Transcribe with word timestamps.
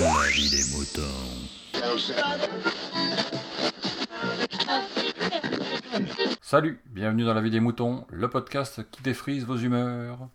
La 0.00 0.30
vie 0.30 0.48
moutons. 0.72 1.02
Salut, 6.40 6.80
bienvenue 6.86 7.24
dans 7.24 7.34
la 7.34 7.42
vie 7.42 7.50
des 7.50 7.60
moutons, 7.60 8.06
le 8.10 8.30
podcast 8.30 8.80
qui 8.90 9.02
défrise 9.02 9.44
vos 9.44 9.58
humeurs. 9.58 10.30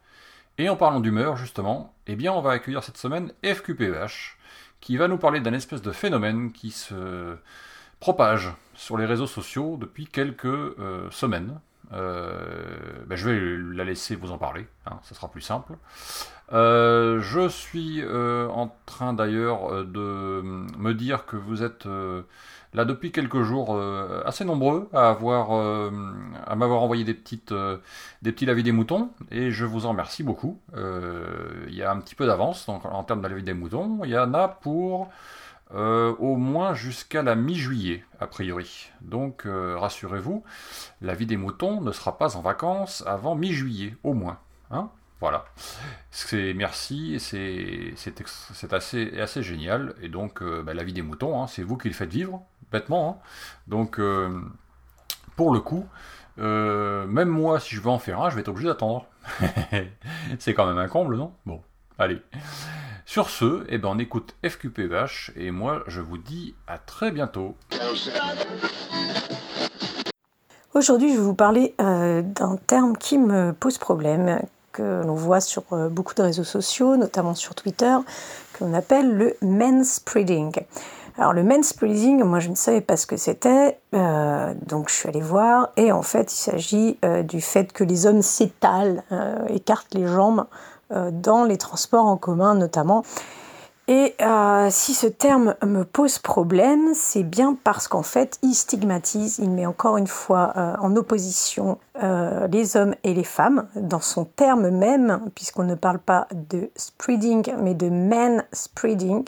Et 0.60 0.70
en 0.70 0.76
parlant 0.76 1.00
d'humeur, 1.00 1.36
justement, 1.36 1.96
eh 2.06 2.16
bien 2.16 2.32
on 2.32 2.42
va 2.42 2.52
accueillir 2.52 2.84
cette 2.84 2.98
semaine 2.98 3.32
FQPH, 3.44 4.38
qui 4.82 4.98
va 4.98 5.08
nous 5.08 5.18
parler 5.18 5.40
d'un 5.40 5.54
espèce 5.54 5.82
de 5.82 5.92
phénomène 5.92 6.52
qui 6.52 6.70
se 6.70 7.36
propage 8.00 8.54
sur 8.76 9.00
les 9.00 9.06
réseaux 9.06 9.26
sociaux 9.26 9.78
depuis 9.82 10.06
quelques 10.06 10.46
euh, 10.46 11.10
semaines. 11.10 11.60
Euh, 11.94 13.04
ben, 13.08 13.16
je 13.16 13.30
vais 13.30 13.76
la 13.76 13.84
laisser 13.84 14.16
vous 14.16 14.32
en 14.32 14.38
parler, 14.38 14.68
hein, 14.86 15.00
ça 15.04 15.16
sera 15.16 15.30
plus 15.30 15.42
simple. 15.42 15.74
Euh, 16.54 17.22
je 17.22 17.48
suis 17.48 18.04
en 18.06 18.76
train 18.86 19.14
d'ailleurs 19.14 19.86
de 19.86 20.42
me 20.44 20.94
dire 20.94 21.26
que 21.26 21.38
vous 21.38 21.64
êtes 21.64 21.88
là 22.74 22.86
depuis 22.86 23.12
quelques 23.12 23.42
jours 23.42 23.80
assez 24.26 24.46
nombreux 24.46 24.90
à 24.94 25.10
avoir 25.10 25.52
à 26.46 26.56
m'avoir 26.56 26.84
envoyé 26.84 27.04
des 27.04 27.16
petites 27.16 27.54
des 28.22 28.32
petits 28.32 28.46
lavis 28.46 28.64
des 28.64 28.72
moutons 28.72 29.10
et 29.32 29.50
je 29.50 29.66
vous 29.66 29.88
en 29.88 29.90
remercie 29.90 30.22
beaucoup. 30.24 30.60
Il 30.76 31.74
y 31.74 31.82
a 31.82 31.92
un 31.92 32.00
petit 32.00 32.16
peu 32.16 32.28
d'avance 32.28 32.70
en 32.70 33.04
termes 33.04 33.22
de 33.22 33.28
lavis 33.28 33.44
des 33.44 33.54
moutons. 33.54 34.02
Il 34.04 34.12
y 34.12 34.18
en 34.18 34.34
a 34.36 34.48
pour 34.48 35.10
euh, 35.74 36.14
au 36.20 36.36
moins 36.36 36.76
jusqu'à 36.76 37.24
la 37.24 37.36
mi-juillet, 37.36 38.04
a 38.20 38.28
priori. 38.28 38.92
Donc 39.02 39.46
euh, 39.46 39.76
rassurez-vous, 39.78 40.44
la 41.02 41.16
vie 41.16 41.26
des 41.26 41.38
moutons 41.38 41.82
ne 41.82 41.92
sera 41.92 42.18
pas 42.18 42.38
en 42.38 42.42
vacances 42.42 43.04
avant 43.08 43.36
mi-juillet, 43.36 43.98
au 44.04 44.14
moins. 44.14 44.40
Hein 44.70 44.90
voilà. 45.20 45.46
C'est 46.12 46.54
merci, 46.54 47.20
c'est 47.20 47.94
assez, 48.72 49.20
assez 49.20 49.42
génial. 49.42 49.96
Et 50.02 50.10
donc, 50.10 50.44
euh, 50.44 50.62
bah, 50.62 50.76
la 50.76 50.84
vie 50.84 50.94
des 50.94 51.02
moutons, 51.02 51.42
hein, 51.42 51.48
c'est 51.48 51.64
vous 51.64 51.78
qui 51.78 51.88
le 51.88 51.96
faites 51.96 52.12
vivre, 52.12 52.44
bêtement. 52.72 53.10
Hein. 53.10 53.28
donc, 53.68 54.00
pour 55.36 55.52
le 55.52 55.60
coup, 55.62 55.88
même 56.38 57.30
moi, 57.30 57.60
si 57.60 57.76
je 57.76 57.82
veux 57.82 57.90
en 57.90 58.00
faire 58.00 58.22
un, 58.22 58.30
je 58.30 58.36
vais 58.36 58.42
être 58.42 58.50
obligé 58.50 58.68
d'attendre. 58.68 59.08
c'est 60.40 60.54
quand 60.54 60.68
même 60.68 60.78
un 60.78 60.88
comble, 60.88 61.18
non? 61.18 61.34
Bon, 61.48 61.62
allez. 61.98 62.22
Sur 63.06 63.30
ce, 63.30 63.66
eh 63.70 63.78
ben, 63.78 63.90
on 63.90 64.00
écoute 64.00 64.36
FQPH 64.44 65.32
et 65.36 65.52
moi 65.52 65.84
je 65.88 66.02
vous 66.02 66.18
dis 66.18 66.56
à 66.68 66.78
très 66.78 67.12
bientôt. 67.12 67.56
Aujourd'hui, 70.74 71.14
je 71.14 71.18
vais 71.18 71.24
vous 71.24 71.36
parler 71.36 71.74
euh, 71.80 72.22
d'un 72.22 72.58
terme 72.68 72.98
qui 72.98 73.18
me 73.18 73.54
pose 73.54 73.78
problème, 73.78 74.42
que 74.74 75.04
l'on 75.06 75.14
voit 75.14 75.40
sur 75.40 75.64
euh, 75.72 75.88
beaucoup 75.88 76.14
de 76.16 76.22
réseaux 76.22 76.44
sociaux, 76.44 76.98
notamment 76.98 77.34
sur 77.34 77.56
Twitter, 77.56 77.96
qu'on 78.60 78.74
appelle 78.74 79.16
le 79.16 79.38
manspreading. 79.42 80.52
Alors 81.18 81.32
le 81.32 81.44
manspreading, 81.44 82.24
moi 82.24 82.42
je 82.42 82.50
ne 82.50 82.56
savais 82.56 82.82
pas 82.82 82.98
ce 82.98 83.06
que 83.06 83.16
c'était, 83.16 83.80
euh, 83.94 84.54
donc 84.68 84.90
je 84.90 84.96
suis 84.96 85.08
allée 85.08 85.22
voir, 85.22 85.70
et 85.78 85.94
en 85.94 86.02
fait 86.02 86.34
il 86.34 86.38
s'agit 86.38 87.00
du 87.24 87.40
fait 87.40 87.72
que 87.72 87.86
les 87.86 88.06
hommes 88.06 88.22
s'étalent, 88.22 89.02
écartent 89.48 89.94
les 89.94 90.08
jambes 90.08 90.46
dans 90.90 91.44
les 91.44 91.58
transports 91.58 92.06
en 92.06 92.18
commun 92.18 92.56
notamment. 92.56 93.04
Et 93.88 94.16
euh, 94.20 94.70
si 94.72 94.96
ce 94.96 95.06
terme 95.06 95.54
me 95.64 95.84
pose 95.84 96.18
problème, 96.18 96.94
c'est 96.96 97.22
bien 97.22 97.56
parce 97.64 97.88
qu'en 97.88 98.02
fait, 98.02 98.40
il 98.42 98.56
stigmatise, 98.56 99.38
il 99.38 99.52
met 99.52 99.68
encore 99.68 99.98
une 99.98 100.08
fois 100.08 100.54
euh, 100.58 100.76
en 100.80 100.96
opposition 100.96 101.78
les 102.52 102.76
hommes 102.76 102.96
et 103.04 103.14
les 103.14 103.24
femmes 103.24 103.68
dans 103.76 104.02
son 104.02 104.26
terme 104.26 104.70
même, 104.70 105.30
puisqu'on 105.34 105.64
ne 105.64 105.76
parle 105.76 106.00
pas 106.00 106.28
de 106.34 106.70
spreading, 106.76 107.54
mais 107.62 107.74
de 107.74 107.90
man 107.90 108.44
spreading. 108.52 109.24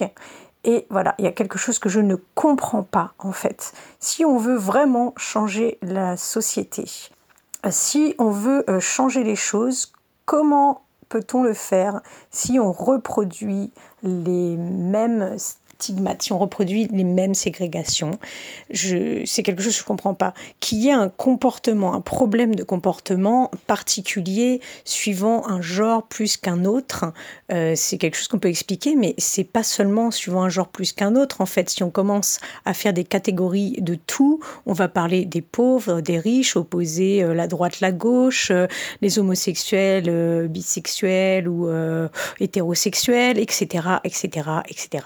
Et 0.63 0.85
voilà, 0.89 1.15
il 1.17 1.23
y 1.23 1.27
a 1.27 1.31
quelque 1.31 1.57
chose 1.57 1.79
que 1.79 1.87
je 1.87 2.01
ne 2.01 2.15
comprends 2.35 2.83
pas 2.83 3.13
en 3.19 3.31
fait. 3.31 3.73
Si 3.99 4.25
on 4.25 4.37
veut 4.37 4.57
vraiment 4.57 5.13
changer 5.15 5.77
la 5.81 6.17
société, 6.17 6.85
si 7.69 8.15
on 8.17 8.31
veut 8.31 8.65
changer 8.79 9.23
les 9.23 9.37
choses, 9.37 9.93
comment 10.25 10.81
peut-on 11.09 11.43
le 11.43 11.53
faire 11.53 12.01
si 12.31 12.59
on 12.59 12.71
reproduit 12.71 13.71
les 14.03 14.57
mêmes 14.57 15.37
si 15.79 16.31
on 16.31 16.39
reproduit 16.39 16.87
les 16.91 17.03
mêmes 17.03 17.33
ségrégations. 17.33 18.19
c'est 18.73 19.43
quelque 19.43 19.61
chose 19.61 19.73
que 19.73 19.79
je 19.79 19.83
ne 19.83 19.87
comprends 19.87 20.13
pas. 20.13 20.33
Qu'il 20.59 20.79
y 20.79 20.89
ait 20.89 20.93
un 20.93 21.09
comportement, 21.09 21.93
un 21.93 22.01
problème 22.01 22.55
de 22.55 22.63
comportement 22.63 23.51
particulier 23.67 24.61
suivant 24.85 25.47
un 25.47 25.61
genre 25.61 26.03
plus 26.03 26.37
qu'un 26.37 26.65
autre, 26.65 27.13
euh, 27.51 27.73
c'est 27.75 27.97
quelque 27.97 28.15
chose 28.15 28.27
qu'on 28.27 28.39
peut 28.39 28.49
expliquer, 28.49 28.95
mais 28.95 29.13
c'est 29.17 29.43
pas 29.43 29.63
seulement 29.63 30.11
suivant 30.11 30.43
un 30.43 30.49
genre 30.49 30.67
plus 30.67 30.93
qu'un 30.93 31.15
autre. 31.15 31.41
En 31.41 31.45
fait, 31.45 31.69
si 31.69 31.83
on 31.83 31.89
commence 31.89 32.39
à 32.65 32.73
faire 32.73 32.93
des 32.93 33.03
catégories 33.03 33.77
de 33.79 33.95
tout, 33.95 34.39
on 34.65 34.73
va 34.73 34.87
parler 34.87 35.25
des 35.25 35.41
pauvres, 35.41 36.01
des 36.01 36.19
riches, 36.19 36.55
opposer 36.55 37.23
euh, 37.23 37.33
la 37.33 37.47
droite, 37.47 37.79
la 37.79 37.91
gauche, 37.91 38.51
euh, 38.51 38.67
les 39.01 39.19
homosexuels, 39.19 40.47
bisexuels 40.49 41.47
ou 41.47 41.69
hétérosexuels, 42.39 43.39
etc., 43.39 43.99
etc., 44.03 44.49
etc 44.67 45.03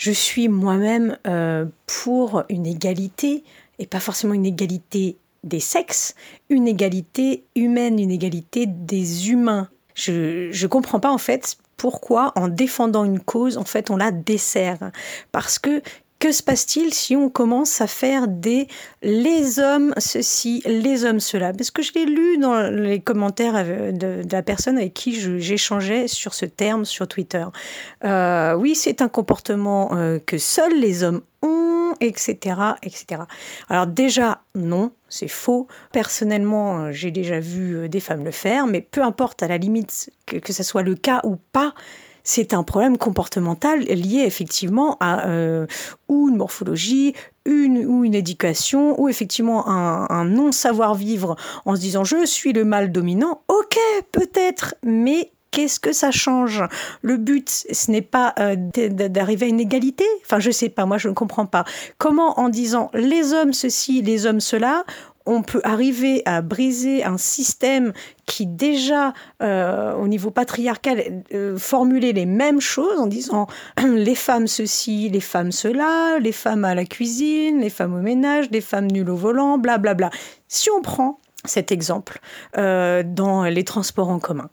je 0.00 0.12
suis 0.12 0.48
moi-même 0.48 1.18
euh, 1.26 1.66
pour 1.86 2.44
une 2.48 2.66
égalité, 2.66 3.44
et 3.78 3.86
pas 3.86 4.00
forcément 4.00 4.32
une 4.32 4.46
égalité 4.46 5.18
des 5.44 5.60
sexes, 5.60 6.14
une 6.48 6.66
égalité 6.66 7.44
humaine, 7.54 7.98
une 7.98 8.10
égalité 8.10 8.64
des 8.64 9.30
humains. 9.30 9.68
Je 9.94 10.48
ne 10.48 10.66
comprends 10.68 11.00
pas 11.00 11.10
en 11.10 11.18
fait 11.18 11.58
pourquoi 11.76 12.32
en 12.34 12.48
défendant 12.48 13.04
une 13.04 13.20
cause, 13.20 13.58
en 13.58 13.64
fait, 13.64 13.90
on 13.90 13.98
la 13.98 14.10
dessert. 14.10 14.78
Parce 15.32 15.58
que 15.58 15.82
que 16.20 16.32
se 16.32 16.42
passe-t-il 16.42 16.92
si 16.92 17.16
on 17.16 17.30
commence 17.30 17.80
à 17.80 17.86
faire 17.86 18.28
des 18.28 18.68
les 19.02 19.58
hommes 19.58 19.94
ceci, 19.96 20.62
les 20.66 21.04
hommes 21.04 21.18
cela? 21.18 21.52
Parce 21.54 21.70
que 21.70 21.82
je 21.82 21.92
l'ai 21.94 22.04
lu 22.04 22.36
dans 22.36 22.70
les 22.70 23.00
commentaires 23.00 23.64
de, 23.64 24.22
la 24.30 24.42
personne 24.42 24.76
avec 24.76 24.92
qui 24.92 25.18
j'échangeais 25.40 26.08
sur 26.08 26.34
ce 26.34 26.44
terme 26.44 26.84
sur 26.84 27.08
Twitter. 27.08 27.44
Euh, 28.04 28.54
oui, 28.54 28.74
c'est 28.74 29.00
un 29.00 29.08
comportement 29.08 29.94
euh, 29.94 30.18
que 30.18 30.36
seuls 30.36 30.78
les 30.78 31.02
hommes 31.02 31.22
ont, 31.40 31.94
etc., 32.00 32.36
etc. 32.82 33.22
Alors 33.70 33.86
déjà, 33.86 34.42
non, 34.54 34.92
c'est 35.08 35.26
faux. 35.26 35.68
Personnellement, 35.90 36.80
euh, 36.80 36.92
j'ai 36.92 37.10
déjà 37.10 37.40
vu 37.40 37.88
des 37.88 38.00
femmes 38.00 38.24
le 38.24 38.30
faire, 38.30 38.66
mais 38.66 38.82
peu 38.82 39.02
importe 39.02 39.42
à 39.42 39.48
la 39.48 39.56
limite 39.56 40.10
que 40.26 40.52
ce 40.52 40.62
soit 40.62 40.82
le 40.82 40.96
cas 40.96 41.22
ou 41.24 41.36
pas, 41.36 41.72
c'est 42.24 42.54
un 42.54 42.62
problème 42.62 42.98
comportemental 42.98 43.80
lié 43.80 44.22
effectivement 44.26 44.96
à 45.00 45.26
euh, 45.26 45.66
ou 46.08 46.28
une 46.28 46.36
morphologie, 46.36 47.14
une 47.44 47.84
ou 47.86 48.04
une 48.04 48.14
éducation, 48.14 49.00
ou 49.00 49.08
effectivement 49.08 49.68
un, 49.68 50.24
non-savoir-vivre 50.24 51.36
en 51.64 51.74
se 51.76 51.80
disant 51.80 52.04
je 52.04 52.24
suis 52.26 52.52
le 52.52 52.64
mal 52.64 52.92
dominant. 52.92 53.42
Ok, 53.48 53.78
peut-être, 54.12 54.74
mais 54.82 55.32
qu'est-ce 55.50 55.80
que 55.80 55.92
ça 55.92 56.10
change? 56.10 56.62
Le 57.02 57.16
but, 57.16 57.48
ce 57.48 57.90
n'est 57.90 58.02
pas 58.02 58.34
euh, 58.38 58.56
d'arriver 58.56 59.46
à 59.46 59.48
une 59.48 59.60
égalité? 59.60 60.04
Enfin, 60.24 60.38
je 60.38 60.50
sais 60.50 60.68
pas, 60.68 60.86
moi 60.86 60.98
je 60.98 61.08
ne 61.08 61.14
comprends 61.14 61.46
pas. 61.46 61.64
Comment 61.98 62.38
en 62.38 62.48
disant 62.48 62.90
les 62.94 63.32
hommes 63.32 63.52
ceci, 63.52 64.02
les 64.02 64.26
hommes 64.26 64.40
cela, 64.40 64.84
on 65.30 65.42
peut 65.42 65.60
arriver 65.62 66.22
à 66.26 66.42
briser 66.42 67.04
un 67.04 67.16
système 67.16 67.92
qui 68.26 68.46
déjà, 68.46 69.14
euh, 69.42 69.94
au 69.94 70.08
niveau 70.08 70.30
patriarcal, 70.30 71.22
euh, 71.32 71.56
formulait 71.56 72.12
les 72.12 72.26
mêmes 72.26 72.60
choses 72.60 72.98
en 72.98 73.06
disant 73.06 73.46
les 73.82 74.16
femmes 74.16 74.48
ceci, 74.48 75.08
les 75.08 75.20
femmes 75.20 75.52
cela, 75.52 76.18
les 76.18 76.32
femmes 76.32 76.64
à 76.64 76.74
la 76.74 76.84
cuisine, 76.84 77.60
les 77.60 77.70
femmes 77.70 77.94
au 77.94 78.02
ménage, 78.02 78.50
les 78.50 78.60
femmes 78.60 78.90
nulles 78.90 79.10
au 79.10 79.16
volant, 79.16 79.56
blablabla. 79.56 79.94
Bla 79.94 80.08
bla. 80.08 80.18
Si 80.48 80.68
on 80.70 80.82
prend 80.82 81.20
cet 81.44 81.70
exemple 81.70 82.18
euh, 82.58 83.02
dans 83.06 83.44
les 83.44 83.64
transports 83.64 84.08
en 84.08 84.18
commun, 84.18 84.50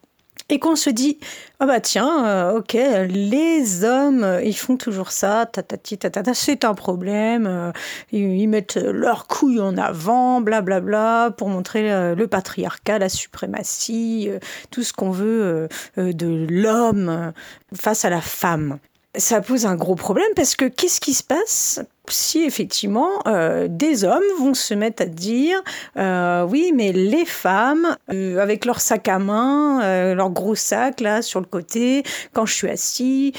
et 0.50 0.60
qu'on 0.60 0.76
se 0.76 0.90
dit 0.90 1.18
ah 1.60 1.66
bah 1.66 1.80
tiens 1.80 2.26
euh, 2.26 2.60
ok 2.60 2.74
les 2.74 3.84
hommes 3.84 4.24
euh, 4.24 4.42
ils 4.44 4.56
font 4.56 4.78
toujours 4.78 5.12
ça 5.12 5.46
tatati 5.46 5.98
tatata 5.98 6.34
c'est 6.34 6.66
un 6.66 6.74
problème 6.74 7.48
euh, 7.48 7.72
ils, 8.12 8.48
mettent 8.48 8.78
leurs 8.78 9.28
couilles 9.28 9.60
en 9.60 9.78
avant 9.78 10.42
blablabla 10.42 10.80
bla, 10.80 11.26
bla, 11.30 11.36
pour 11.36 11.50
montrer 11.50 12.16
le 12.16 12.28
patriarcat 12.28 13.00
la 13.00 13.10
suprématie 13.10 14.30
tout 14.72 14.84
ce 14.84 14.94
qu'on 14.94 15.12
veut 15.12 15.68
de 15.98 16.48
l'homme 16.50 17.34
face 17.74 18.06
à 18.06 18.10
la 18.10 18.22
femme 18.22 18.80
ça 19.18 19.42
pose 19.42 19.66
un 19.66 19.76
gros 19.76 19.96
problème 19.96 20.32
parce 20.36 20.56
que 20.56 20.66
qu'est-ce 20.66 21.02
qui 21.02 21.14
se 21.14 21.24
passe 21.24 21.82
si 22.10 22.44
effectivement 22.44 23.10
euh, 23.28 23.68
des 23.70 24.06
hommes 24.06 24.24
vont 24.40 24.54
se 24.54 24.74
mettre 24.74 25.04
à 25.04 25.06
dire 25.06 25.62
euh, 25.98 26.44
oui 26.44 26.72
mais 26.74 26.92
les 26.94 27.26
femmes 27.26 27.98
euh, 28.14 28.40
avec 28.40 28.64
leur 28.66 28.80
sac 28.80 29.08
à 29.08 29.20
main 29.20 30.14
leur 30.14 30.30
gros 30.30 30.56
sac 30.56 31.02
là 31.02 31.22
sur 31.22 31.40
le 31.40 31.46
côté 31.46 32.04
quand 32.34 32.46
je 32.46 32.54
suis 32.54 32.70
assis 32.70 33.34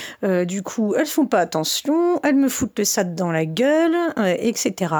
du 0.46 0.62
coup 0.62 0.94
elles 0.96 1.06
font 1.06 1.26
pas 1.26 1.40
attention 1.40 2.20
elles 2.22 2.36
me 2.36 2.48
foutent 2.48 2.78
le 2.78 2.84
sac 2.84 3.14
dans 3.14 3.32
la 3.32 3.46
gueule 3.46 3.96
etc 4.38 4.96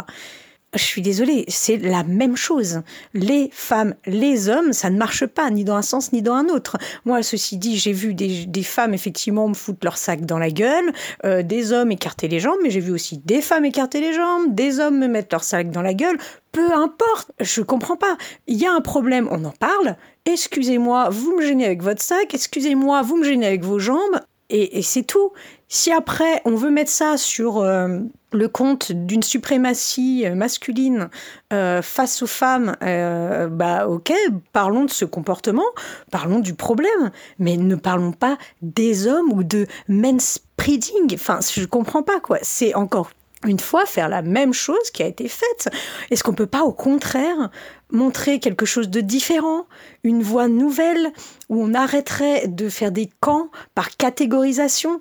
je 0.75 0.83
suis 0.83 1.01
désolée, 1.01 1.47
c'est 1.49 1.79
la 1.79 2.05
même 2.05 2.37
chose. 2.37 2.83
Les 3.15 3.49
femmes, 3.53 3.95
les 4.05 4.51
hommes, 4.51 4.73
ça 4.73 4.91
ne 4.91 4.99
marche 4.99 5.25
pas, 5.25 5.51
ni 5.51 5.65
dans 5.65 5.77
un 5.77 5.83
sens 5.83 6.13
ni 6.13 6.21
dans 6.21 6.35
un 6.35 6.49
autre. 6.49 6.77
Moi, 7.07 7.23
ceci 7.23 7.57
dit, 7.57 7.79
j'ai 7.79 7.93
vu 7.93 8.13
des, 8.13 8.63
femmes 8.63 8.93
effectivement 8.93 9.49
me 9.49 9.55
foutre 9.55 9.79
leur 9.83 9.97
sac 9.97 10.27
dans 10.27 10.39
la 10.39 10.51
gueule, 10.51 10.93
euh, 11.25 11.43
des 11.43 11.73
hommes 11.73 11.91
écarter 11.91 12.29
les 12.29 12.39
jambes, 12.39 12.59
mais 12.63 12.71
j'ai 12.71 12.81
vu 12.81 12.93
aussi 12.93 13.19
des 13.19 13.41
femmes 13.41 13.65
écarter 13.65 14.01
les 14.01 14.13
jambes, 14.13 14.55
des 14.55 14.79
hommes 14.79 14.99
me 14.99 15.09
mettre 15.09 15.29
leur 15.33 15.45
sac 15.45 15.71
dans 15.71 15.83
la 15.83 15.95
gueule. 15.95 16.19
Peu 16.53 16.73
importe, 16.73 17.31
je 17.41 17.63
comprends 17.63 17.97
pas. 17.97 18.19
Il 18.47 18.57
y 18.57 18.67
a 18.67 18.73
un 18.73 18.81
problème, 18.81 19.29
on 19.31 19.45
en 19.45 19.53
parle. 19.53 19.97
Excusez-moi, 20.27 21.09
vous 21.11 21.37
me 21.37 21.43
gênez 21.43 21.65
avec 21.65 21.83
votre 21.83 22.03
sac. 22.03 22.35
Excusez-moi, 22.35 23.01
vous 23.03 23.17
me 23.17 23.25
gênez 23.25 23.47
avec 23.47 23.65
vos 23.65 23.79
jambes. 23.79 24.21
Et, 24.51 24.83
c'est 24.83 25.03
tout. 25.03 25.33
Si 25.69 25.93
après 25.93 26.41
on 26.47 26.55
veut 26.55 26.71
mettre 26.71 26.91
ça 26.91 27.19
sur 27.19 27.59
euh, 27.59 27.99
le 28.33 28.49
compte 28.49 28.91
d'une 28.91 29.23
suprématie 29.23 30.25
euh, 30.27 30.35
masculine 30.35 31.11
euh, 31.53 31.83
face 31.83 32.23
aux 32.23 32.27
femmes, 32.27 32.75
bah 32.81 33.87
ok, 33.87 34.13
parlons 34.53 34.85
de 34.85 34.91
ce 34.91 35.05
comportement, 35.05 35.67
parlons 36.11 36.41
du 36.41 36.55
problème, 36.55 37.11
mais 37.39 37.57
ne 37.57 37.75
parlons 37.75 38.13
pas 38.13 38.39
des 38.63 39.07
hommes 39.07 39.31
ou 39.33 39.45
de 39.45 39.67
manspreading. 39.89 41.15
Enfin, 41.15 41.41
je 41.41 41.65
comprends 41.67 42.03
pas 42.03 42.21
quoi. 42.21 42.39
C'est 42.43 42.75
encore 42.75 43.11
une 43.47 43.61
fois 43.61 43.87
faire 43.87 44.09
la 44.09 44.23
même 44.23 44.53
chose 44.53 44.91
qui 44.93 45.03
a 45.03 45.07
été 45.07 45.29
faite. 45.29 45.69
Est-ce 46.11 46.25
qu'on 46.25 46.33
peut 46.33 46.47
pas 46.47 46.63
au 46.63 46.73
contraire 46.73 47.51
montrer 47.91 48.41
quelque 48.41 48.67
chose 48.67 48.89
de 48.89 49.01
différent, 49.01 49.67
une 50.03 50.23
voie 50.23 50.49
nouvelle, 50.49 51.13
où 51.49 51.63
on 51.63 51.75
arrêterait 51.75 52.49
de 52.49 52.69
faire 52.69 52.91
des 52.91 53.09
camps 53.21 53.51
par 53.75 53.97
catégorisation? 53.97 55.01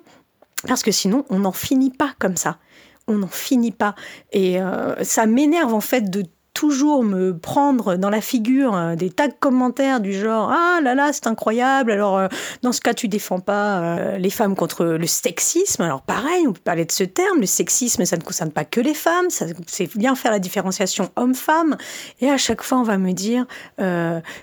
Parce 0.66 0.82
que 0.82 0.90
sinon, 0.90 1.24
on 1.30 1.40
n'en 1.40 1.52
finit 1.52 1.90
pas 1.90 2.12
comme 2.18 2.36
ça. 2.36 2.58
On 3.06 3.14
n'en 3.14 3.28
finit 3.28 3.72
pas. 3.72 3.94
Et 4.32 4.60
euh, 4.60 5.02
ça 5.04 5.26
m'énerve 5.26 5.72
en 5.72 5.80
fait 5.80 6.10
de 6.10 6.24
toujours 6.52 7.04
me 7.04 7.38
prendre 7.38 7.94
dans 7.94 8.10
la 8.10 8.20
figure 8.20 8.74
euh, 8.74 8.96
des 8.96 9.10
de 9.10 9.32
commentaires 9.38 10.00
du 10.00 10.12
genre 10.12 10.50
ah 10.50 10.80
là 10.82 10.96
là 10.96 11.12
c'est 11.12 11.28
incroyable. 11.28 11.92
Alors 11.92 12.18
euh, 12.18 12.26
dans 12.62 12.72
ce 12.72 12.80
cas 12.80 12.94
tu 12.94 13.06
défends 13.06 13.38
pas 13.38 14.18
les 14.18 14.30
femmes 14.30 14.56
contre 14.56 14.84
le 14.84 15.06
sexisme 15.06 15.82
alors 15.82 16.02
pareil 16.02 16.48
on 16.48 16.52
peut 16.52 16.60
parler 16.62 16.84
de 16.84 16.90
ce 16.90 17.04
terme. 17.04 17.38
Le 17.38 17.46
sexisme 17.46 18.04
ça 18.04 18.16
ne 18.16 18.22
concerne 18.22 18.50
pas 18.50 18.64
que 18.64 18.80
les 18.80 18.94
femmes. 18.94 19.26
C'est 19.30 19.96
bien 19.96 20.16
faire 20.16 20.32
la 20.32 20.40
différenciation 20.40 21.10
homme-femme 21.14 21.76
et 22.20 22.28
à 22.28 22.36
chaque 22.36 22.62
fois 22.62 22.78
on 22.78 22.82
va 22.82 22.98
me 22.98 23.12
dire 23.12 23.46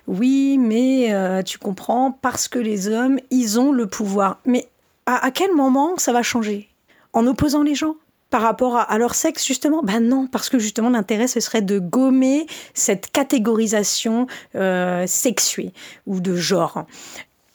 oui 0.07 0.57
mais 0.57 1.43
tu 1.43 1.57
comprends 1.57 2.11
parce 2.13 2.47
que 2.47 2.59
les 2.59 2.87
hommes 2.87 3.19
ils 3.29 3.59
ont 3.59 3.73
le 3.73 3.87
pouvoir 3.87 4.39
mais 4.45 4.69
à 5.05 5.31
quel 5.31 5.53
moment 5.53 5.97
ça 5.97 6.11
va 6.13 6.23
changer? 6.23 6.69
En 7.13 7.27
opposant 7.27 7.63
les 7.63 7.75
gens? 7.75 7.95
Par 8.31 8.41
rapport 8.41 8.75
à, 8.77 8.97
leur 8.97 9.15
sexe, 9.15 9.45
justement? 9.45 9.81
Ben 9.81 10.01
non, 10.01 10.27
parce 10.27 10.49
que 10.49 10.59
justement 10.59 10.89
l'intérêt, 10.89 11.27
ce 11.27 11.39
serait 11.39 11.61
de 11.61 11.79
gommer 11.79 12.47
cette 12.73 13.11
catégorisation 13.11 14.27
euh, 14.55 15.05
sexuée 15.07 15.71
ou 16.05 16.19
de 16.19 16.35
genre. 16.35 16.85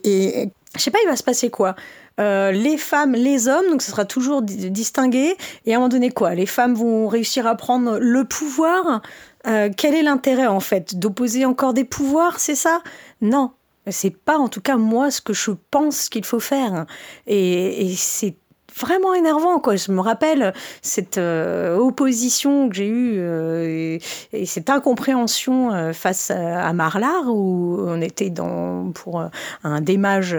Et 0.05 0.49
je 0.76 0.81
sais 0.81 0.91
pas, 0.91 0.99
il 1.05 1.08
va 1.08 1.17
se 1.17 1.23
passer 1.23 1.50
quoi? 1.50 1.75
Euh, 2.20 2.52
les 2.52 2.79
femmes, 2.79 3.12
les 3.12 3.49
hommes, 3.49 3.69
donc 3.70 3.82
ce 3.82 3.91
sera 3.91 4.05
toujours 4.05 4.43
distingué. 4.43 5.37
Et 5.67 5.73
à 5.73 5.76
un 5.76 5.79
moment 5.81 5.88
donné, 5.88 6.11
quoi? 6.11 6.35
Les 6.35 6.47
femmes 6.47 6.75
vont 6.75 7.08
réussir 7.08 7.47
à 7.47 7.56
prendre 7.56 7.99
le 7.99 8.25
pouvoir? 8.25 9.02
Euh, 9.47 9.70
quel 9.76 9.94
est 9.94 10.02
l'intérêt 10.02 10.47
en 10.47 10.61
fait? 10.61 10.99
D'opposer 10.99 11.44
encore 11.44 11.75
des 11.75 11.85
pouvoirs, 11.85 12.41
c'est 12.41 12.55
ça? 12.55 12.82
Non, 13.20 13.52
c'est 13.88 14.16
pas 14.16 14.38
en 14.38 14.48
tout 14.48 14.60
cas 14.60 14.76
moi 14.76 15.10
ce 15.10 15.20
que 15.20 15.32
je 15.32 15.52
pense 15.70 16.08
qu'il 16.08 16.24
faut 16.24 16.40
faire. 16.40 16.86
Et, 17.26 17.94
c'est 17.96 18.36
vraiment 18.78 19.14
énervant 19.14 19.58
quoi. 19.58 19.76
Je 19.76 19.93
me 19.93 20.00
rappelle 20.00 20.52
cette 20.82 21.19
euh, 21.19 21.76
opposition 21.76 22.69
que 22.69 22.76
j'ai 22.76 22.87
eue 22.87 23.14
euh, 23.19 23.99
et, 24.32 24.46
cette 24.46 24.70
incompréhension 24.70 25.72
euh, 25.72 25.93
face 25.93 26.31
à, 26.31 26.72
Marlar 26.72 27.26
où 27.26 27.78
on 27.87 28.00
était 28.00 28.31
dans 28.31 28.90
pour 28.93 29.25
un 29.64 29.81
démage 29.81 30.37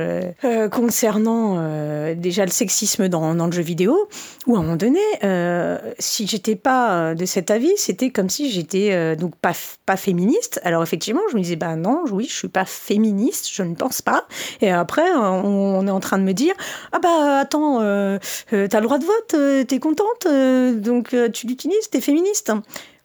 concernant 0.72 1.62
déjà 2.16 2.45
le 2.45 2.51
sexisme 2.51 3.10
dans, 3.10 3.36
dans, 3.36 3.45
le 3.48 3.51
jeu 3.51 3.62
vidéo 3.62 4.07
où 4.48 4.56
à 4.56 4.60
un 4.60 4.62
moment 4.62 4.75
donné 4.75 5.00
si 6.00 6.25
j'étais 6.25 6.56
pas 6.56 7.13
de 7.13 7.25
cet 7.25 7.51
avis 7.51 7.74
c'était 7.75 8.10
comme 8.10 8.30
si 8.30 8.50
j'étais 8.50 9.16
donc 9.16 9.36
pas 9.36 9.54
pas 9.86 9.98
féministe. 9.98 10.62
Alors 10.63 10.84
effectivement 10.84 11.22
je 11.31 11.38
me 11.38 11.42
disais 11.42 11.57
bah 11.57 11.75
non 11.75 12.04
oui 12.12 12.25
je 12.30 12.36
suis 12.36 12.48
pas 12.48 12.66
féministe 12.66 13.50
je 13.54 13.63
ne 13.63 13.75
pense 13.75 14.01
pas. 14.01 14.25
Et 14.62 14.72
après 14.72 15.12
on, 15.13 15.80
on 15.80 15.88
est 15.88 15.92
en 15.92 16.00
train 16.00 16.18
de 16.18 16.24
me 16.24 16.34
dire 16.34 16.54
ah 16.94 17.00
bah 17.00 17.39
attends 17.42 17.81
euh, 18.53 18.68
t'as 18.68 18.79
le 18.79 18.85
droit 18.85 18.97
de 18.97 19.06
vote, 19.06 19.33
euh, 19.33 19.63
t'es 19.63 19.79
contente, 19.79 20.25
euh, 20.25 20.73
donc 20.73 21.15
tu 21.33 21.47
l'utilises, 21.47 21.89
t'es 21.89 22.01
féministe. 22.01 22.51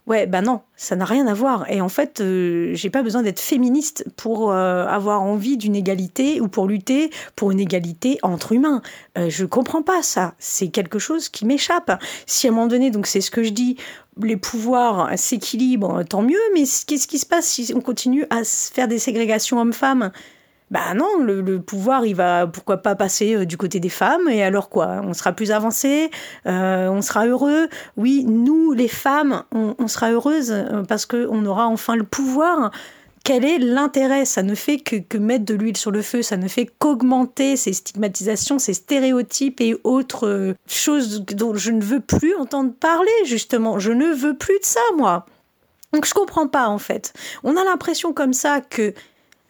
Ouais, 0.06 0.26
bah 0.26 0.40
non, 0.40 0.60
ça 0.76 0.94
n'a 0.94 1.04
rien 1.04 1.26
à 1.26 1.34
voir. 1.34 1.68
Et 1.68 1.80
en 1.80 1.88
fait, 1.88 2.22
j'ai 2.22 2.90
pas 2.90 3.02
besoin 3.02 3.22
d'être 3.22 3.40
féministe 3.40 4.04
pour 4.16 4.52
avoir 4.52 5.20
envie 5.20 5.56
d'une 5.56 5.74
égalité 5.74 6.40
ou 6.40 6.46
pour 6.46 6.68
lutter 6.68 7.10
pour 7.34 7.50
une 7.50 7.58
égalité 7.58 8.20
entre 8.22 8.52
humains. 8.52 8.82
je 9.16 9.44
comprends 9.44 9.82
pas 9.82 10.04
ça. 10.04 10.34
C'est 10.38 10.68
quelque 10.68 11.00
chose 11.00 11.28
qui 11.28 11.44
m'échappe. 11.44 12.00
Si 12.24 12.46
à 12.46 12.50
un 12.50 12.54
moment 12.54 12.68
donné, 12.68 12.92
donc 12.92 13.08
c'est 13.08 13.20
ce 13.20 13.32
que 13.32 13.42
je 13.42 13.50
dis, 13.50 13.78
les 14.22 14.36
pouvoirs 14.36 15.10
s'équilibrent, 15.18 16.04
tant 16.04 16.22
mieux. 16.22 16.38
Mais 16.54 16.62
qu'est-ce 16.86 17.08
qui 17.08 17.18
se 17.18 17.26
passe 17.26 17.46
si 17.46 17.72
on 17.74 17.80
continue 17.80 18.26
à 18.30 18.44
faire 18.44 18.86
des 18.86 19.00
ségrégations 19.00 19.60
hommes-femmes? 19.60 20.12
Bah 20.70 20.94
non, 20.94 21.18
le, 21.22 21.60
pouvoir, 21.60 22.06
il 22.06 22.16
va 22.16 22.48
pourquoi 22.48 22.78
pas 22.78 22.96
passer 22.96 23.36
euh, 23.36 23.44
du 23.44 23.56
côté 23.56 23.78
des 23.78 23.88
femmes, 23.88 24.28
et 24.28 24.42
alors 24.42 24.68
quoi? 24.68 25.00
On 25.04 25.14
sera 25.14 25.32
plus 25.32 25.52
avancé, 25.52 26.10
euh, 26.46 26.88
on 26.88 27.02
sera 27.02 27.26
heureux? 27.26 27.68
Oui, 27.96 28.24
nous, 28.26 28.72
les 28.72 28.88
femmes, 28.88 29.44
on, 29.52 29.86
sera 29.86 30.10
heureuses 30.10 30.50
euh, 30.50 30.82
parce 30.82 31.06
qu'on 31.06 31.46
aura 31.46 31.68
enfin 31.68 31.94
le 31.94 32.02
pouvoir. 32.02 32.72
Quel 33.22 33.44
est 33.44 33.58
l'intérêt? 33.58 34.24
Ça 34.24 34.42
ne 34.42 34.56
fait 34.56 34.78
que, 34.78 34.96
que, 34.96 35.18
mettre 35.18 35.44
de 35.44 35.54
l'huile 35.54 35.76
sur 35.76 35.92
le 35.92 36.02
feu, 36.02 36.22
ça 36.22 36.36
ne 36.36 36.48
fait 36.48 36.66
qu'augmenter 36.66 37.56
ces 37.56 37.72
stigmatisations, 37.72 38.58
ces 38.58 38.74
stéréotypes 38.74 39.60
et 39.60 39.76
autres 39.84 40.54
choses 40.68 41.24
dont 41.26 41.54
je 41.54 41.70
ne 41.70 41.82
veux 41.82 42.00
plus 42.00 42.34
entendre 42.34 42.72
parler, 42.72 43.10
justement. 43.24 43.78
Je 43.78 43.92
ne 43.92 44.06
veux 44.12 44.36
plus 44.36 44.58
de 44.58 44.64
ça, 44.64 44.80
moi. 44.96 45.26
Donc 45.92 46.06
je 46.06 46.14
comprends 46.14 46.48
pas, 46.48 46.68
en 46.68 46.78
fait. 46.78 47.12
On 47.44 47.56
a 47.56 47.64
l'impression 47.64 48.12
comme 48.12 48.32
ça 48.32 48.60
que 48.60 48.94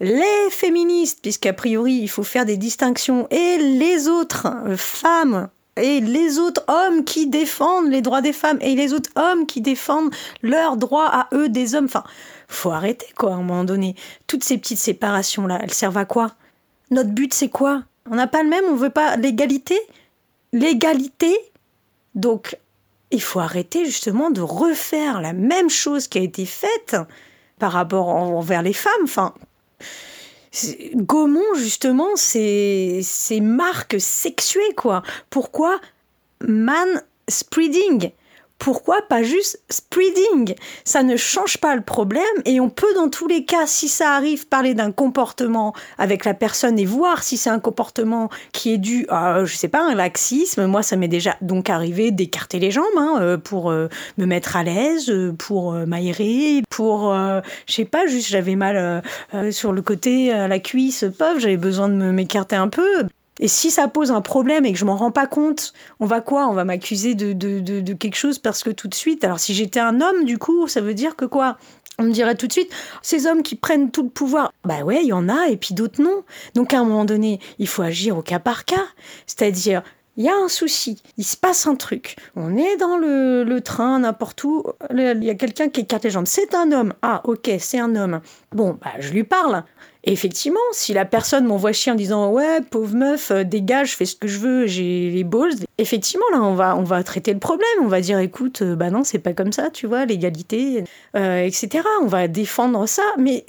les 0.01 0.51
féministes, 0.51 1.21
puisqu'a 1.23 1.53
priori 1.53 1.95
il 1.95 2.09
faut 2.09 2.23
faire 2.23 2.45
des 2.45 2.57
distinctions, 2.57 3.27
et 3.31 3.59
les 3.59 4.09
autres 4.09 4.47
femmes 4.77 5.49
et 5.77 6.01
les 6.01 6.39
autres 6.39 6.65
hommes 6.69 7.05
qui 7.05 7.27
défendent 7.27 7.91
les 7.91 8.01
droits 8.01 8.23
des 8.23 8.33
femmes 8.33 8.59
et 8.63 8.75
les 8.75 8.95
autres 8.95 9.11
hommes 9.15 9.47
qui 9.47 9.61
défendent 9.61 10.15
leurs 10.43 10.77
droits 10.79 11.09
à 11.09 11.29
eux 11.35 11.51
des 11.51 11.75
hommes. 11.75 11.85
Enfin, 11.85 12.05
faut 12.49 12.71
arrêter 12.71 13.07
quoi 13.15 13.33
à 13.33 13.35
un 13.35 13.43
moment 13.43 13.65
donné. 13.65 13.95
Toutes 14.27 14.43
ces 14.43 14.57
petites 14.57 14.79
séparations 14.79 15.47
là, 15.47 15.59
elles 15.63 15.75
servent 15.75 15.99
à 15.99 16.07
quoi? 16.07 16.33
Notre 16.91 17.11
but 17.11 17.35
c'est 17.35 17.51
quoi? 17.51 17.83
On 18.11 18.15
n'a 18.15 18.27
pas 18.27 18.43
le 18.43 18.49
même, 18.49 18.65
on 18.71 18.75
veut 18.75 18.91
pas 18.91 19.17
l'égalité? 19.17 19.79
L'égalité? 20.53 21.37
Donc 22.15 22.57
il 23.11 23.21
faut 23.21 23.41
arrêter 23.41 23.85
justement 23.85 24.31
de 24.31 24.41
refaire 24.41 25.21
la 25.21 25.35
même 25.35 25.69
chose 25.69 26.09
qui 26.09 26.19
a 26.19 26.23
été 26.23 26.47
faite 26.47 26.97
par 27.59 27.73
rapport 27.73 28.09
envers 28.09 28.63
les 28.63 28.73
femmes. 28.73 28.93
Enfin, 29.05 29.35
Gaumont, 30.95 31.55
justement, 31.57 32.17
c'est 32.17 33.03
marques 33.41 34.01
sexuées, 34.01 34.75
quoi. 34.77 35.03
Pourquoi 35.31 35.81
man 36.41 37.03
spreading? 37.29 38.11
Pourquoi 38.59 39.03
pas 39.09 39.23
juste 39.23 39.61
spreading? 39.71 40.55
Ça 40.85 41.03
ne 41.03 41.17
change 41.17 41.59
pas 41.59 41.75
le 41.77 41.83
problème 41.83 42.23
et 42.45 42.61
on 42.61 42.69
peut 42.69 42.93
dans 42.95 43.09
tous 43.09 43.29
les 43.29 43.45
cas, 43.45 43.67
si 43.67 43.89
ça 43.89 44.13
arrive, 44.13 44.49
parler 44.49 44.75
d'un 44.75 44.93
comportement 44.93 45.75
avec 45.99 46.25
la 46.25 46.35
personne 46.35 46.79
et 46.79 46.85
voir 46.85 47.23
si 47.23 47.37
c'est 47.37 47.51
un 47.51 47.61
comportement 47.61 48.29
qui 48.53 48.73
est 48.73 48.79
dû 48.79 49.07
à, 49.09 49.45
je 49.45 49.57
sais 49.57 49.69
pas, 49.69 49.83
un 49.83 49.95
laxisme. 49.95 50.67
Moi, 50.67 50.83
ça 50.83 50.97
m'est 50.97 51.09
déjà 51.09 51.37
donc 51.41 51.71
arrivé 51.71 52.11
d'écarter 52.11 52.59
les 52.59 52.71
jambes 52.71 52.85
hein, 52.97 53.19
euh, 53.21 53.37
pour 53.37 53.71
euh, 53.71 53.89
me 54.19 54.27
mettre 54.27 54.57
à 54.57 54.63
l'aise, 54.63 55.11
euh, 55.11 55.33
pour 55.33 55.73
m'aérer, 55.73 56.63
pour, 56.71 57.15
je 57.15 57.73
sais 57.73 57.85
pas, 57.85 58.07
juste 58.07 58.29
j'avais 58.29 58.57
mal 58.57 59.03
sur 59.51 59.73
le 59.73 59.83
côté, 59.83 60.29
la 60.29 60.59
cuisse, 60.59 61.05
pauvre, 61.19 61.39
j'avais 61.39 61.57
besoin 61.57 61.89
de 61.89 61.95
m'écarter 61.95 62.57
un 62.57 62.69
peu. 62.69 63.07
Et 63.41 63.49
si 63.49 63.71
ça 63.71 63.89
pose 63.89 64.11
un 64.11 64.21
problème 64.21 64.65
et 64.65 64.73
que 64.73 64.79
je 64.79 64.85
m'en 64.85 64.97
rends 64.97 65.11
pas 65.11 65.27
compte, 65.27 65.73
on 66.01 66.07
va 66.07 66.21
quoi? 66.21 66.49
On 66.49 66.55
va 66.55 66.65
m'accuser 66.65 67.15
de, 67.15 67.33
de, 67.33 67.61
de, 67.61 67.93
quelque 67.93 68.17
chose 68.17 68.39
parce 68.39 68.63
que 68.63 68.71
tout 68.71 68.89
de 68.89 68.95
suite, 68.95 69.25
alors 69.25 69.41
si 69.41 69.55
j'étais 69.55 69.81
un 69.81 70.01
homme, 70.01 70.25
du 70.25 70.39
coup, 70.39 70.69
ça 70.69 70.81
veut 70.81 70.95
dire 70.95 71.17
que 71.17 71.25
quoi? 71.25 71.59
On 71.99 72.05
me 72.05 72.13
dirait 72.13 72.35
tout 72.35 72.47
de 72.47 72.53
suite, 72.53 72.71
ces 73.01 73.27
hommes 73.27 73.43
qui 73.43 73.57
prennent 73.57 73.91
tout 73.91 74.03
le 74.03 74.11
pouvoir, 74.11 74.53
bah 74.65 74.83
ouais, 74.83 75.01
il 75.03 75.09
y 75.09 75.13
en 75.15 75.31
a, 75.31 75.49
et 75.49 75.57
puis 75.57 75.75
d'autres 75.75 76.03
non. 76.03 76.25
Donc 76.55 76.75
à 76.75 76.79
un 76.79 76.85
moment 76.85 77.07
donné, 77.07 77.41
il 77.59 77.67
faut 77.67 77.83
agir 77.83 78.19
au 78.19 78.23
cas 78.23 78.39
par 78.39 78.67
cas. 78.67 78.85
C'est-à-dire, 79.27 79.83
il 80.17 80.25
y 80.25 80.29
a 80.29 80.35
un 80.35 80.49
souci, 80.49 81.03
il 81.19 81.25
se 81.25 81.37
passe 81.37 81.67
un 81.67 81.75
truc, 81.75 82.17
on 82.37 82.57
est 82.57 82.77
dans 82.79 82.97
le, 82.97 83.45
le 83.45 83.61
train, 83.61 83.99
n'importe 83.99 84.45
où, 84.45 84.65
il 84.91 85.25
y 85.25 85.31
a 85.31 85.35
quelqu'un 85.35 85.69
qui 85.69 85.83
écarte 85.83 86.05
les 86.05 86.11
jambes, 86.11 86.27
c'est 86.27 86.55
un 86.55 86.73
homme, 86.73 86.95
ah 87.03 87.21
ok, 87.25 87.51
c'est 87.59 87.79
un 87.79 87.95
homme. 87.97 88.21
Bon, 88.53 88.79
bah 88.83 88.93
je 88.99 89.13
lui 89.13 89.25
parle, 89.25 89.65
Effectivement, 90.09 90.61
si 90.71 90.93
la 90.93 91.05
personne 91.05 91.47
m'envoie 91.47 91.73
chier 91.73 91.91
en 91.91 91.97
disant 91.97 92.31
ouais 92.31 92.61
pauvre 92.61 92.95
meuf 92.95 93.33
euh, 93.33 93.43
dégage, 93.43 93.91
je 93.91 93.97
fais 93.97 94.05
ce 94.05 94.15
que 94.15 94.29
je 94.29 94.39
veux, 94.39 94.67
j'ai 94.67 95.11
les 95.11 95.25
balls, 95.25 95.55
effectivement 95.79 96.27
là 96.31 96.43
on 96.43 96.55
va 96.55 96.77
on 96.77 96.85
va 96.85 97.03
traiter 97.03 97.33
le 97.33 97.41
problème, 97.41 97.67
on 97.83 97.89
va 97.89 98.01
dire 98.01 98.21
écoute 98.21 98.63
euh, 98.63 98.77
bah 98.77 98.91
non 98.91 99.03
c'est 99.03 99.19
pas 99.19 99.33
comme 99.33 99.51
ça, 99.51 99.69
tu 99.71 99.89
vois 99.89 100.05
l'égalité, 100.05 100.85
euh, 101.17 101.45
etc. 101.45 101.85
On 102.03 102.07
va 102.07 102.29
défendre 102.29 102.87
ça, 102.87 103.03
mais 103.19 103.45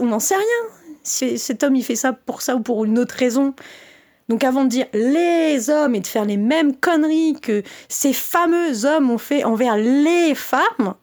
on 0.00 0.06
n'en 0.06 0.18
sait 0.18 0.36
rien. 0.36 0.72
Cet 1.04 1.62
homme 1.62 1.76
il 1.76 1.84
fait 1.84 1.96
ça 1.96 2.14
pour 2.14 2.40
ça 2.40 2.56
ou 2.56 2.60
pour 2.60 2.86
une 2.86 2.98
autre 2.98 3.14
raison. 3.14 3.52
Donc 4.30 4.44
avant 4.44 4.64
de 4.64 4.70
dire 4.70 4.86
les 4.94 5.68
hommes 5.68 5.94
et 5.94 6.00
de 6.00 6.06
faire 6.06 6.24
les 6.24 6.36
mêmes 6.38 6.74
conneries 6.74 7.36
que 7.40 7.62
ces 7.88 8.14
fameux 8.14 8.86
hommes 8.86 9.10
ont 9.10 9.18
fait 9.18 9.44
envers 9.44 9.76
les 9.76 10.34
femmes, 10.34 10.94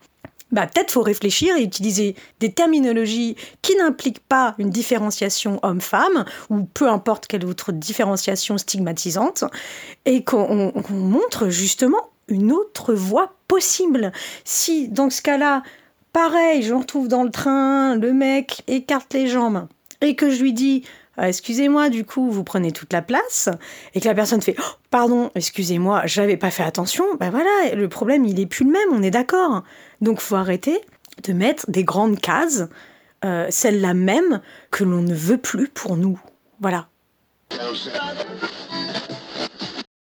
bah, 0.52 0.68
peut-être 0.68 0.92
faut 0.92 1.02
réfléchir 1.02 1.56
et 1.58 1.64
utiliser 1.64 2.16
des 2.40 2.52
terminologies 2.52 3.36
qui 3.62 3.75
n'impliquent 3.75 4.25
pas 4.28 4.56
une 4.58 4.70
différenciation 4.70 5.60
homme-femme 5.64 6.25
ou 6.50 6.64
peu 6.64 6.88
importe 6.88 7.28
quelle 7.28 7.46
autre 7.46 7.72
différenciation 7.72 8.58
stigmatisante 8.58 9.44
et 10.06 10.24
qu'on 10.24 10.72
montre 10.90 11.50
justement 11.50 12.10
une 12.28 12.52
autre 12.52 12.94
voie 12.94 13.36
possible. 13.48 14.12
Si 14.44 14.88
dans 14.88 15.10
ce 15.10 15.22
cas-là, 15.22 15.64
pareil, 16.14 16.64
je 16.64 16.74
me 16.74 16.80
retrouve 16.80 17.08
dans 17.08 17.24
le 17.24 17.32
train, 17.32 17.96
le 17.96 18.14
mec 18.14 18.64
écarte 18.68 19.14
les 19.14 19.28
jambes 19.28 19.68
et 20.02 20.16
que 20.16 20.30
je 20.30 20.42
lui 20.42 20.54
dis 20.54 20.84
excusez-moi, 21.18 21.90
du 21.90 22.06
coup, 22.06 22.30
vous 22.30 22.44
prenez 22.44 22.72
toute 22.72 22.94
la 22.94 23.02
place, 23.02 23.50
et 23.94 24.02
que 24.02 24.08
la 24.08 24.16
personne 24.16 24.42
fait, 24.42 24.56
oh, 24.60 24.78
pardon, 24.90 25.32
excusez-moi, 25.36 26.04
j'avais 26.06 26.38
pas 26.38 26.52
fait 26.52 26.64
attention, 26.64 27.06
ben 27.20 27.30
voilà, 27.30 27.76
le 27.76 27.90
problème, 27.90 28.26
il 28.26 28.40
est 28.40 28.46
plus 28.46 28.66
le 28.66 28.72
même, 28.72 28.90
on 28.92 29.04
est 29.04 29.12
d'accord. 29.12 29.64
Donc, 30.02 30.20
faut 30.20 30.36
arrêter 30.36 30.80
de 31.24 31.34
mettre 31.34 31.70
des 31.70 31.84
grandes 31.84 32.20
cases, 32.20 32.64
euh, 33.24 33.48
celles-là 33.50 33.94
même, 33.94 34.42
que 34.72 34.84
l'on 34.84 35.02
ne 35.02 35.14
veut 35.14 35.38
plus 35.38 35.68
pour 35.68 35.98
nous. 35.98 36.20
Voilà. 36.60 36.90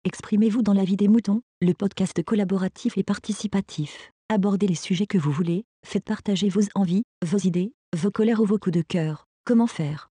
Exprimez-vous 0.04 0.62
dans 0.62 0.72
la 0.72 0.84
vie 0.84 0.96
des 0.96 1.08
moutons, 1.08 1.42
le 1.60 1.72
podcast 1.74 2.22
collaboratif 2.22 2.96
et 2.96 3.02
participatif. 3.02 4.12
Abordez 4.30 4.66
les 4.66 4.74
sujets 4.74 5.06
que 5.06 5.18
vous 5.18 5.32
voulez, 5.32 5.64
faites 5.86 6.04
partager 6.04 6.48
vos 6.48 6.62
envies, 6.74 7.02
vos 7.24 7.38
idées, 7.38 7.72
vos 7.96 8.10
colères 8.10 8.40
ou 8.40 8.44
vos 8.44 8.58
coups 8.58 8.76
de 8.76 8.82
cœur. 8.82 9.26
Comment 9.44 9.66
faire? 9.66 10.10